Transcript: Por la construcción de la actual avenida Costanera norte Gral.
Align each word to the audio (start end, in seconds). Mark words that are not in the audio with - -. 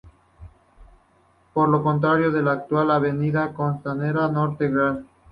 Por 1.53 1.69
la 1.69 1.79
construcción 1.79 2.33
de 2.33 2.41
la 2.41 2.53
actual 2.53 2.89
avenida 2.89 3.53
Costanera 3.53 4.27
norte 4.29 4.67
Gral. 4.67 5.05